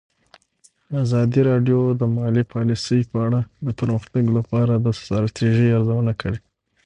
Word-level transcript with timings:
ازادي 1.03 1.41
راډیو 1.49 1.79
د 1.99 2.01
مالي 2.15 2.43
پالیسي 2.53 2.99
په 3.11 3.17
اړه 3.25 3.39
د 3.65 3.67
پرمختګ 3.79 4.23
لپاره 4.37 4.73
د 4.85 4.87
ستراتیژۍ 4.99 5.67
ارزونه 5.77 6.13
کړې. 6.21 6.39